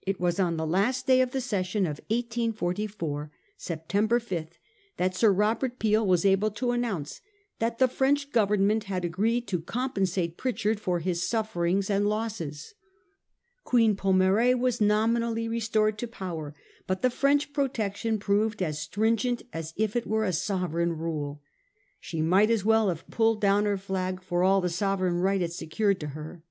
[0.00, 4.46] It was on the last day of the session of 1844, September 5,
[4.96, 7.20] that Sir Robert Peel was able to announce
[7.58, 12.72] that the French Government had agreed to compensate Prit chard for his sufferings and losses.
[13.62, 16.54] Queen Pomare was nominally restored to power,
[16.86, 21.42] but the French protection proved as stringent as if it were a sovereign rule.
[22.00, 25.52] She might as well have pulled down her flag for all the sovereign right it
[25.52, 26.42] secured to her.